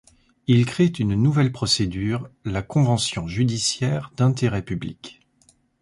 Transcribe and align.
Ils 0.47 0.65
créent 0.65 0.91
une 0.97 1.13
nouvelle 1.13 1.51
procédure, 1.51 2.27
la 2.43 2.63
convention 2.63 3.27
judiciaire 3.27 4.11
d’intérêt 4.17 4.63
public. 4.63 5.21